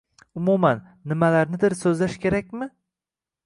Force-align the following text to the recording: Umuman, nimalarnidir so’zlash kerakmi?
Umuman, 0.39 0.81
nimalarnidir 1.11 1.77
so’zlash 1.85 2.19
kerakmi? 2.27 2.73